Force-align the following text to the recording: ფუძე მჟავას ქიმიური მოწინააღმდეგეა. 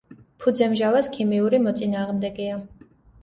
ფუძე 0.43 0.69
მჟავას 0.71 1.09
ქიმიური 1.17 1.59
მოწინააღმდეგეა. 1.65 2.57